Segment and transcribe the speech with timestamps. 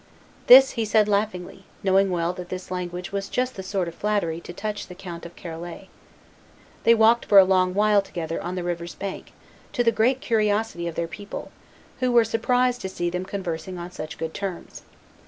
[0.47, 4.41] This he said laughingly, knowing well that this language was just the sort of flattery
[4.41, 5.89] to touch the Count of Charolais.
[6.85, 9.31] They walked for a long while together on the river's bank,
[9.73, 11.51] to the great curiosity of their people,
[11.99, 14.81] who were surprised to see them conversing on such good terms.